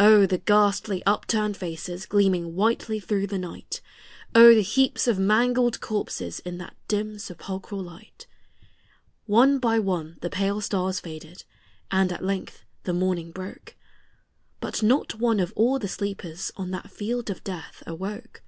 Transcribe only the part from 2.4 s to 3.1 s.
whitely